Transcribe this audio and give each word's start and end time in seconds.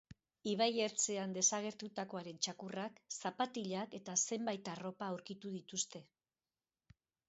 Ibaiertzean 0.51 1.35
desagertutakoaren 1.35 2.41
txakurrak, 2.47 2.99
zapatilak 3.19 3.97
eta 4.01 4.19
zenbait 4.27 4.75
arropa 4.77 5.15
aurkitu 5.15 5.57
dituzte. 5.61 6.07